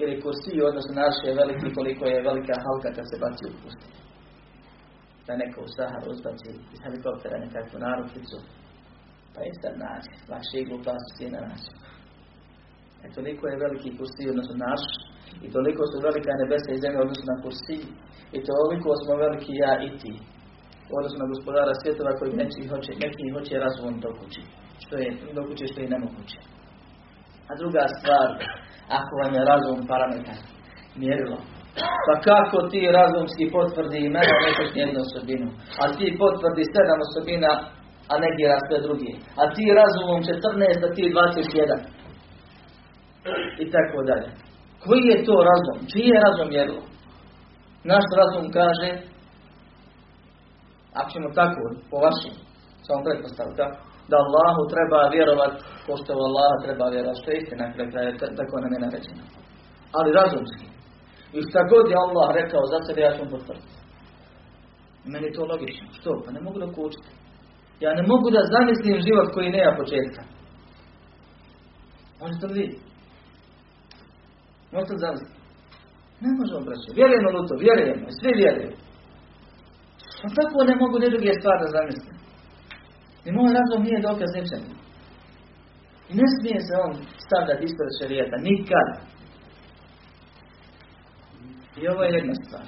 [0.03, 3.43] ili kursi u odnosu na arš je veliki koliko je velika halka kad se baci
[3.49, 3.97] u pustinju
[5.27, 8.37] da neko u Saharu uzbaci iz helikoptera nekakvu narupicu,
[9.33, 10.13] pa sad nađe.
[10.31, 11.71] Lakše iglu plasu na nađe.
[13.05, 14.83] E toliko je veliki kursi odnosno naš,
[15.45, 17.77] i toliko su velika nebesa i zemlja odnosno na kursi,
[18.37, 20.13] i toliko smo veliki ja i ti.
[20.97, 24.41] Odnosno na gospodara svjetova koji neki hoće, neki hoće razumom dokući.
[24.83, 26.39] Što je dokući što je nemoguće.
[27.49, 28.29] A druga stvar,
[28.99, 30.39] ako vam je razum parametar,
[31.01, 31.37] mjerilo,
[32.05, 35.47] pa kako ti razumski potvrdi imena nekog jednu osobinu,
[35.81, 37.51] a ti potvrdi sedam osobina,
[38.11, 39.11] a negira sve drugi.
[39.41, 41.97] A ti razumom 14, a ti 21.
[43.63, 44.29] I tako dalje.
[44.83, 45.77] Koji je to razum?
[45.91, 46.81] Čiji je razum jedno?
[47.83, 48.89] Naš razum kaže,
[50.93, 52.33] ako ćemo tako, po vašim,
[52.85, 53.61] samo pretpostaviti,
[54.09, 55.53] da Allahu treba vjerovat
[55.85, 57.63] ko što Allaha treba vjerovat, što je istina,
[58.39, 59.23] tako nam je naređeno.
[59.97, 60.65] Ali razumski.
[61.35, 63.77] I šta god je Allah rekao za sebe, ja ću mu potvrditi.
[65.11, 65.87] Meni je to logično.
[65.97, 66.11] Što?
[66.25, 67.11] Pa ne mogu da kučiti.
[67.83, 70.21] Ja ne mogu da zamislim život koji nema početka.
[72.21, 72.83] Možete li vidjeti?
[74.71, 75.37] Možete li zamisliti?
[76.23, 76.95] Ne možemo braći.
[76.99, 78.05] Vjerujemo u vjerujemo.
[78.19, 78.73] Svi vjeruju.
[80.21, 82.16] Pa tako ne mogu ne druge stvari da zamislim.
[83.27, 84.69] I moj razum nije dokaz ničemu.
[86.11, 86.91] I ne smije se on
[87.25, 88.37] stavljati ispred šarijeta.
[88.49, 88.89] Nikad.
[91.79, 92.67] I ovo je jedna stvar.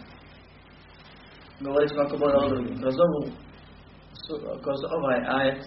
[1.65, 2.75] Govorit ćemo ako bude o drugim.
[2.81, 3.21] Kroz, ovu,
[4.63, 5.61] kroz ovaj ajet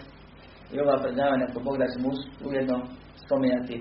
[0.73, 2.09] i ova predavanja, ako Bog da ćemo
[2.47, 2.77] ujedno
[3.23, 3.75] spominjati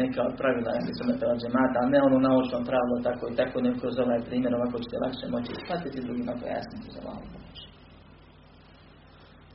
[0.00, 3.56] neka od pravila jakih su metala džemata, a ne ono naučno pravilo tako i tako,
[3.64, 7.24] nego kroz ovaj primjer, ovako ćete lakše moći shvatiti drugima pojasniti za malo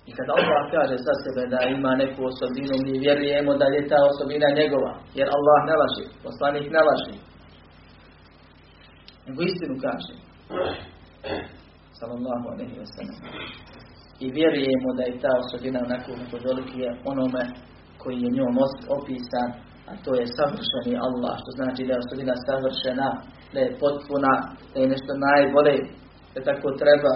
[0.09, 3.99] I kada Allah kaže za sebe da ima neku osobinu, mi vjerujemo da je ta
[4.11, 7.15] osobina njegova, jer Allah ne laži, poslanik ne laži,
[9.25, 10.13] nego istinu kaže.
[11.99, 12.87] Sallallahu alaihi wa.
[14.25, 16.09] I vjerujemo da je ta osobina onako
[16.47, 17.43] veliki je onome
[18.01, 18.55] koji je njom
[18.97, 19.49] opisan,
[19.89, 23.09] a to je savršeni Allah, što znači da je osobina savršena,
[23.53, 24.33] da je potpuna,
[24.73, 25.77] da je nešto najbolje,
[26.33, 27.13] da tako treba.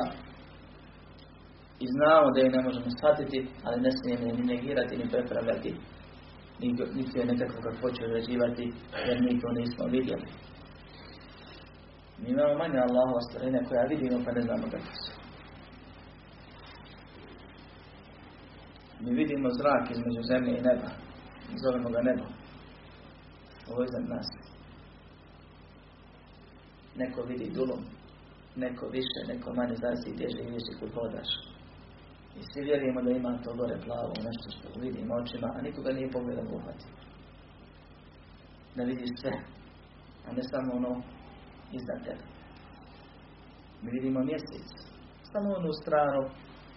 [1.83, 5.71] I znamo da je ne možemo shvatiti, ali ne smijemo ni negirati, ni prepravljati,
[6.95, 8.65] niti je nekako kako hoće uređivati,
[9.07, 10.27] jer mi to nismo vidjeli.
[12.21, 15.11] Mi imamo manje Allahova stvorenja koja vidimo pa ne znamo kako su.
[19.03, 20.89] Mi vidimo zrak između zemlje i neba.
[21.63, 22.25] Zovemo ga nebo.
[23.69, 24.27] Ovo je za nas.
[26.95, 27.81] Neko vidi dulom,
[28.55, 31.50] neko više, neko manje, zavisi gdje živiš i kud hodaš.
[32.37, 36.11] I svi vjerujemo da ima to gore plavo, nešto što vidimo očima, a nikoga nije
[36.11, 36.85] pogledao uhvati.
[38.75, 39.31] Da vidiš sve,
[40.27, 41.01] a ne samo ono
[41.71, 42.23] iznad tebe.
[43.81, 44.67] Mi vidimo mjesec,
[45.31, 46.29] samo onu stranu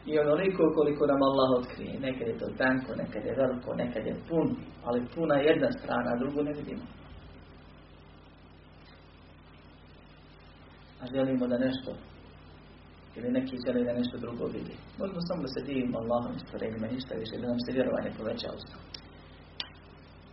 [0.06, 2.00] i onoliko koliko nam Allah otkrije.
[2.00, 6.18] Nekad je to tanko, nekad je veliko, nekad je pun, ali puna jedna strana, a
[6.18, 6.82] drugu ne vidimo.
[11.00, 11.90] A želimo da nešto
[13.16, 14.74] ili neki žele da nešto drugo vidi.
[14.98, 18.76] Možemo samo da se divimo Allahom stvorenjima, ništa više, da nam se vjerovanje poveća usta.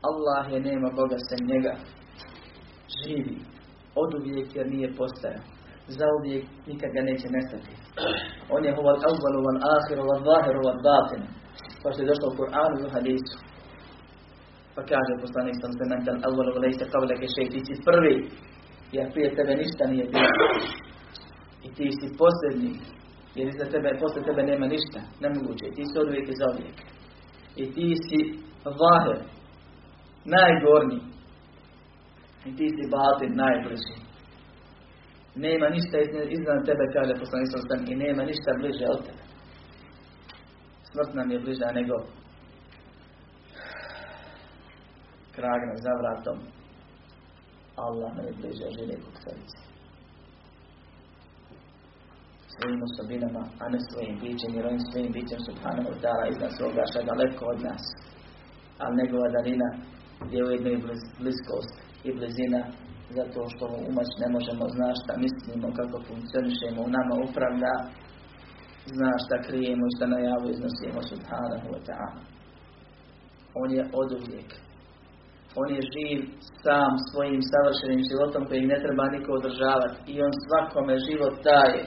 [0.10, 1.74] Allah je nema Boga sem njega.
[3.00, 3.38] Živi
[4.02, 5.44] od uvijek jer nije postajao.
[5.98, 7.71] Za uvijek nikad ga neće nestati.
[8.56, 11.23] On je huval awvalu wal akhiru wal zahiru wal batin.
[11.82, 13.38] Kao što je došlo u Kur'anu i u hadisu.
[14.75, 18.15] Pa kaže poslanik sam se mental awvalu lejse kavleke šej, ti si prvi,
[18.96, 20.32] jer prije tebe ništa nije bilo.
[21.76, 22.74] Ti si posljednji,
[23.36, 25.65] jer iza tebe, posle tebe nema ništa, nemoguće.
[25.76, 26.78] Ti si od uvijek i za uvijek.
[27.62, 28.19] I ti si
[28.80, 29.19] zahir,
[30.34, 31.02] najgornji,
[32.48, 33.98] i ti si batin najbliži.
[35.36, 35.98] Nema ništa
[36.38, 39.24] iznad tebe, kaže poslanik sam i nema ništa bliže od tebe.
[40.92, 41.96] Smrt nam je bliža nego
[45.36, 46.38] krag nam za vratom.
[47.76, 49.15] Allah nam je bliže žive kod
[52.62, 56.83] svojim osobinama, a ne svojim bićem, jer on svojim bićem subhanahu wa ta'ala iznad svoga
[56.89, 57.83] što daleko od nas.
[58.81, 59.69] Ali njegova darina
[60.33, 60.81] je ujedno i
[61.21, 61.75] bliskost
[62.07, 62.62] i blizina
[63.17, 67.73] zato što umać ne možemo zna šta mislimo, kako funkcionišemo, u nama upravlja,
[68.95, 72.21] zna šta krijemo i šta najavu iznosimo subhanahu wa ta'ala.
[73.62, 74.49] On je od uvijek.
[75.62, 76.19] On je živ
[76.63, 81.83] sam svojim savršenim životom kojeg ne treba niko održavati i on svakome život daje.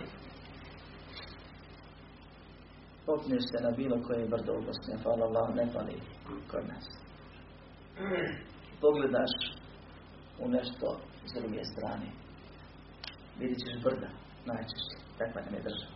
[3.06, 6.00] Popneš se na bilo koje brdo u Bosni, hvala Allah, ne pali
[6.50, 6.86] kod nas.
[8.80, 9.34] Pogledaš
[10.38, 12.08] u nešto s druge strane.
[13.38, 14.08] Vidjet ćeš brda,
[14.46, 15.94] najčešće, takva nam je država.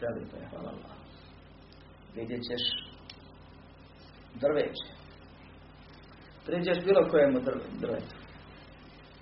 [0.00, 0.96] Je, hvala Allah.
[2.14, 2.64] Vidjet ćeš
[4.40, 4.88] drveće.
[6.46, 7.38] Pređeš bilo kojemu
[7.80, 8.16] drvetu.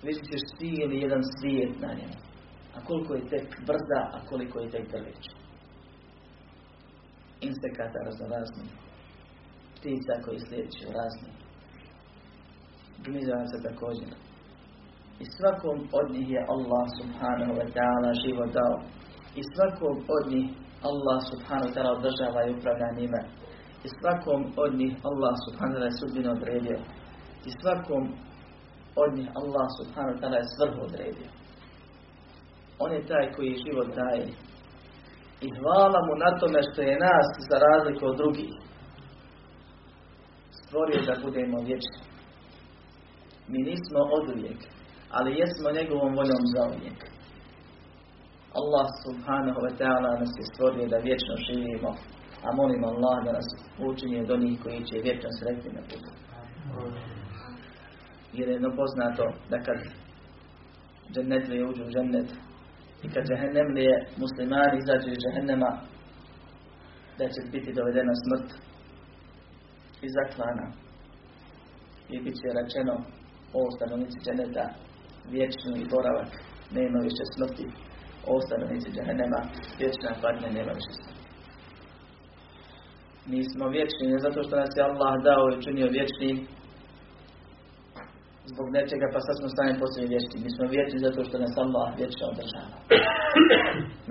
[0.03, 2.19] Vidjet ćeš cijeli jedan svijet na njemu.
[2.75, 5.38] A koliko je tek brda, a koliko je tek drveće.
[7.41, 8.65] Insekata raznorazni.
[9.75, 11.31] Ptica koji sljedeće razni.
[13.03, 14.09] Gmizavaca također.
[15.23, 18.75] I svakom od njih je Allah subhanahu wa ta'ala život dao.
[19.39, 20.47] I svakom od njih
[20.89, 23.21] Allah subhanahu wa ta'ala održava i upravlja njime.
[23.85, 26.79] I svakom od njih Allah subhanahu wa ta'ala je odredio.
[27.47, 28.03] I svakom
[29.03, 31.29] od njih Allah subhanahu wa ta'ala je svrhu odredio.
[32.83, 34.27] On je taj koji život daje.
[35.45, 38.51] I hvala mu na tome što je nas za razliku od drugih
[40.69, 42.01] stvorio da budemo vječni.
[43.51, 44.59] Mi nismo od uvijek,
[45.17, 46.99] ali jesmo njegovom voljom za uvijek.
[48.59, 51.91] Allah subhanahu wa ta'ala nas je stvorio da vječno živimo,
[52.45, 53.49] a molim Allah da nas
[53.89, 56.11] učini od onih koji će vječno sretni na putu.
[58.33, 59.79] Jer je jedno poznato da kad
[61.13, 62.29] džennetlije uđu u džennet
[63.03, 65.71] i kad džehennemlije muslimani izađu iz džehennema
[67.17, 68.49] da će biti dovedena smrt
[70.05, 70.65] i zaklana.
[72.13, 72.95] I bit će rečeno
[73.59, 74.65] o stanovnici dženeta
[75.35, 76.31] vječni boravak
[76.77, 77.65] nema više smrti.
[78.31, 79.41] O stanovnici džehennema
[79.79, 81.19] vječna patnja nema više smrti.
[83.31, 86.31] Mi smo vječni ne zato što nas je Allah dao i učinio vječni
[88.51, 90.37] zbog nečega pa sad smo stavim poslije vječni.
[90.45, 92.77] Mi smo vječni zato što nas Allah vječno održava.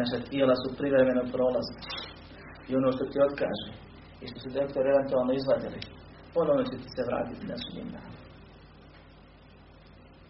[0.01, 1.80] Naša tijela su privremeno prolazna.
[2.68, 3.70] I ono što ti otkaže
[4.22, 5.80] i što su doktor eventualno izvadili,
[6.34, 7.89] ponovno će ti se vratiti na sudnjem.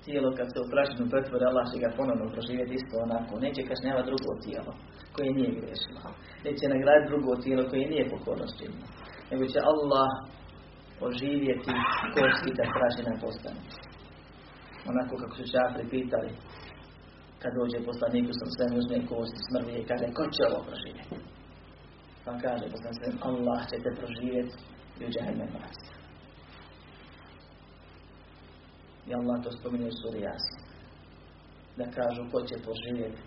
[0.05, 3.33] Tijelo kad se u prašinu pretvore, Allah će ga ponovno proživjeti isto onako.
[3.45, 4.73] Neće kažnjava drugo tijelo
[5.15, 6.01] koje nije grešilo.
[6.47, 8.57] Neće nagraditi drugo tijelo koje nije pokornost
[9.31, 10.11] Nego će Allah
[11.09, 11.73] oživjeti
[12.15, 13.61] kosti da prašina postane.
[14.91, 16.31] Onako kako su šafri pitali
[17.43, 21.17] kad dođe poslaniku sam sve uzme kosti smrvi i kaže ko će ovo proživjeti?
[22.25, 24.55] Pa kaže poslanik Allah će te proživjeti
[25.01, 25.93] i u džahnem baciti.
[29.09, 30.61] I Allah to spominje u suri Yasin.
[31.79, 33.23] Da kažu ko će poživjeti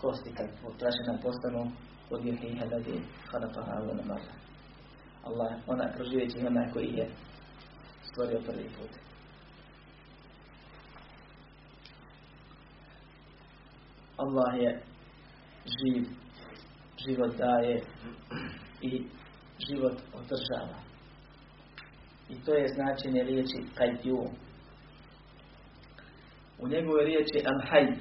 [0.00, 0.48] kosti kad
[0.80, 1.62] prašina postanu
[2.10, 2.96] od jehiha ladi
[3.30, 4.34] halafaha na mara.
[5.28, 7.06] Allah, ona proživjet će onaj koji je
[8.08, 9.09] stvorio prvi put.
[14.22, 14.82] Allah je
[15.76, 16.04] živ,
[17.06, 17.82] život daje
[18.80, 19.06] i
[19.68, 20.78] život održava.
[22.28, 24.28] I to je značenje riječi Qayyum.
[26.58, 27.96] U njegovoj riječi Al-Hayy,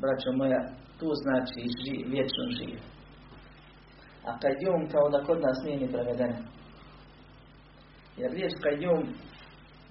[0.00, 0.62] braćo moja,
[0.98, 2.78] tu znači živ, vječno živ.
[4.24, 6.38] A Qayyum kao da kod nas nije ni prevedena.
[8.16, 9.06] Jer riječ Qayyum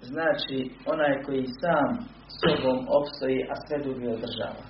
[0.02, 1.90] znači onaj koji sam
[2.40, 4.69] sobom opstoji, a sve drugi održava.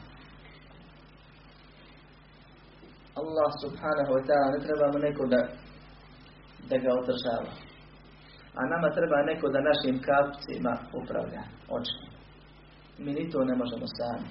[3.20, 5.41] Allah subhanahu wa ta'ala ne treba mu neko da,
[6.70, 7.51] da ga održava.
[8.59, 11.43] A nama treba neko da našim kapcima upravlja
[11.78, 12.11] očnim.
[13.03, 14.30] Mi ni to ne možemo sami.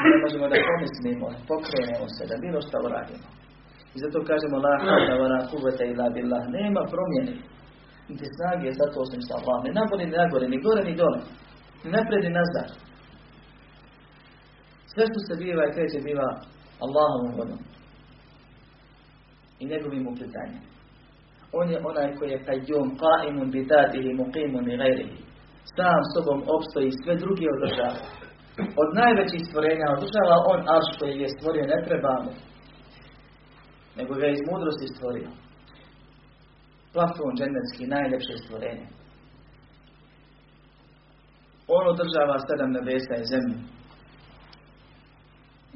[0.00, 3.28] Mi ne možemo da pomislimo, pokrenemo se, da bilo što uradimo.
[3.94, 5.28] I zato kažemo la hawla wa
[5.78, 6.42] la illa billah.
[6.58, 7.34] Nema promjene.
[8.08, 9.58] Niti snage zato osim sa Allah.
[9.64, 11.20] Ni nagore, ni nagore, ni gore, ni dole.
[11.82, 12.68] Ni napred, nazad.
[14.92, 16.28] Sve što se biva i kreće biva
[16.84, 17.58] Allahovom vodom.
[19.60, 20.62] I njegovim uplitanjem.
[21.52, 25.18] On je onaj koji je kajjum, qaimun bi datihi, muqimun i gajrihi.
[25.76, 28.00] Sam sobom opstoji, sve drugi održava.
[28.82, 32.32] Od najvećih stvorenja održava on arš koji je stvorio, ne treba mu.
[33.96, 35.28] Nego ga iz mudrosti stvorio.
[36.92, 38.86] Plafon dženevski, najljepše stvorenje.
[41.76, 43.58] On održava sedam nebesa i zemlju.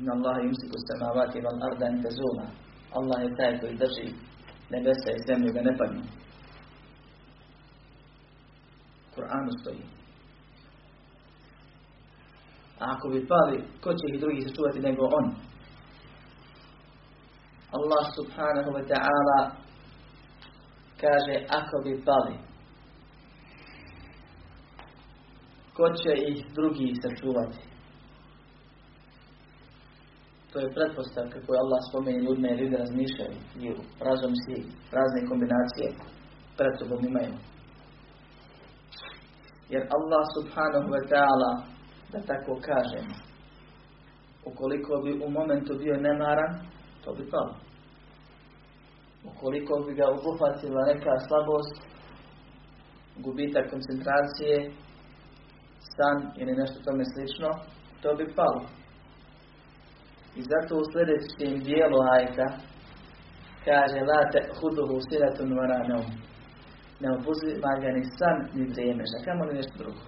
[0.00, 2.46] Inna Allah yumsiku samavati val arda in tazula.
[2.96, 4.08] Allah je taj koji drži
[4.70, 6.02] nebesa i zemlju da ne padnu.
[9.14, 9.84] Kur'anu stoji.
[12.80, 15.26] A ako bi pali, ko će ih drugi sačuvati nego on?
[17.76, 19.40] Allah subhanahu wa ta'ala
[21.00, 22.36] kaže ako bi pali,
[25.76, 27.69] ko će ih drugi sačuvati?
[30.52, 33.66] To je pretpostavka koju Allah spomeni ljudima i ljudi razmišljaju i
[34.06, 34.54] razum si
[34.96, 35.88] razne kombinacije
[36.58, 37.34] pred sobom imaju.
[39.74, 41.50] Jer Allah subhanahu wa ta'ala,
[42.12, 43.06] da tako kažem,
[44.50, 46.52] ukoliko bi u momentu bio nemaran,
[47.04, 47.54] to bi palo.
[49.30, 51.76] Ukoliko bi ga obuhvatila neka slabost,
[53.16, 54.54] gubitak koncentracije,
[55.96, 57.48] san ili nešto tome slično,
[58.02, 58.79] to bi palo.
[60.40, 62.46] I zato u sljedećem dijelu ajta
[63.64, 66.04] kaže La te huduhu siratun varanom.
[67.02, 70.04] Ne opuzima ga ni san ni vrijeme, a kamo li nešto drugo.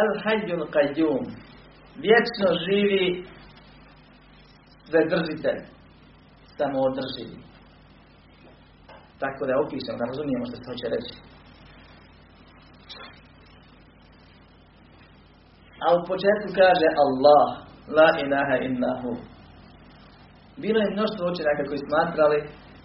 [0.00, 1.22] Al hađun qayyum.
[2.06, 3.04] Vječno živi
[4.86, 5.60] sve držitelj.
[6.58, 7.38] Samo održivi.
[9.22, 11.31] Tako da opišem, da razumijemo što se hoće reći.
[15.84, 17.46] A u početku kaže Allah,
[17.96, 19.12] la ilaha innahu.
[20.64, 22.38] Bilo je mnoštvo učenjaka koji smatrali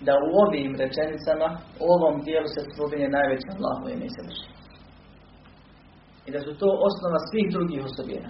[0.08, 1.48] da u ovim rečenicama,
[1.84, 4.56] u ovom dijelu se spominje najveće Allahu ime i savršenje.
[6.28, 8.30] I da su to osnova svih drugih osobina.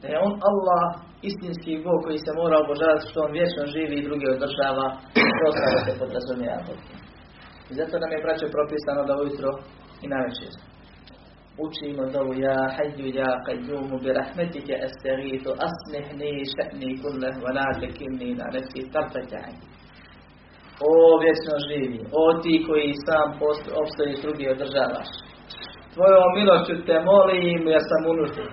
[0.00, 0.84] Da je on Allah
[1.30, 4.86] istinski Bog koji se mora obožavati što on vječno živi i drugi održava,
[5.40, 5.48] to
[5.84, 6.74] se podrazumijeva.
[7.70, 9.50] I zato nam je braćo propisano da ujutro
[10.04, 10.46] i najveće
[11.58, 17.66] učimo dovu Ja hajju ja qayyumu bi rahmetike astagithu aslihni še'ni kulleh wa la
[18.38, 19.52] na nefsi tarfetaj.
[20.88, 20.92] O
[21.22, 23.28] vječno živi, o ti koji sam
[23.82, 25.10] opstoji drugi održavaš.
[25.94, 28.48] Tvojom milošću te molim jer sam unutra.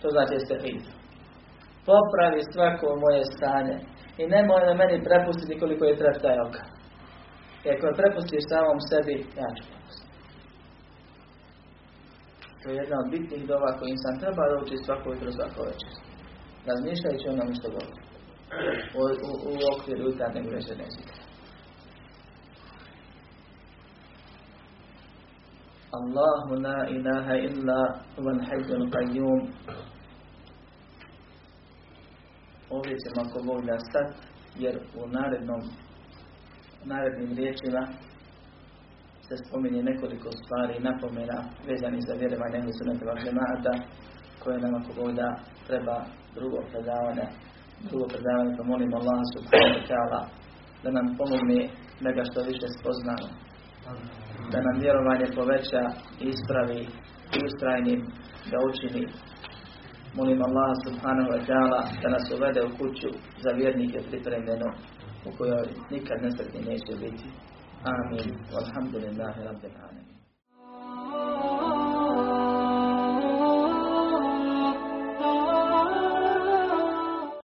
[0.00, 0.92] To znači astagithu.
[1.86, 3.76] Popravi svako moje stanje
[4.20, 6.62] i nemoj na meni prepustiti koliko je treptaj oka.
[7.64, 9.75] I ako me prepustiš samom sebi, ja ću
[12.66, 15.92] to je jedna od bitnih dova koji sam treba da uči svako jutro, svako večer.
[16.70, 18.02] Razmišljajući onome što govori.
[18.98, 21.22] U, u, u okviru jutarnjeg večernjeg zikra.
[25.98, 27.80] Allahu la ilaha illa
[28.14, 29.40] huvan hayyul qayyum.
[32.70, 34.10] Ovdje ćemo ako Bog da stat,
[34.62, 35.62] jer u narednom,
[36.84, 37.82] narednim riječima
[39.26, 43.74] se spominje nekoliko stvari i napomena vezanih za vjerovanje ehli sunnata džemata
[44.42, 45.28] koje nam ako da
[45.68, 45.96] treba
[46.36, 47.26] drugo predavanje
[47.88, 50.20] drugo predavanje pa molim Allah subhanahu wa ta'ala
[50.82, 51.60] da nam pomogne
[52.04, 53.28] da ga što više spoznamo
[54.52, 55.82] da nam vjerovanje poveća
[56.32, 56.80] ispravi
[57.36, 58.00] i ustrajnim
[58.50, 59.04] da učini.
[60.18, 63.10] Molim Allah subhanahu wa ta'ala da nas uvede u kuću
[63.44, 64.68] za vjernike pripremljeno
[65.28, 67.26] u kojoj nikad nesretni neće biti
[67.87, 70.14] آمين والحمد لله رب العالمين